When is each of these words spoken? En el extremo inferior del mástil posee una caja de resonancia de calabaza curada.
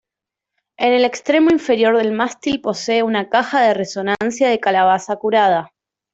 En 0.77 0.93
el 0.93 1.05
extremo 1.05 1.51
inferior 1.51 1.95
del 1.95 2.11
mástil 2.11 2.59
posee 2.59 3.03
una 3.03 3.29
caja 3.29 3.61
de 3.61 3.75
resonancia 3.75 4.49
de 4.49 4.59
calabaza 4.59 5.15
curada. 5.17 5.71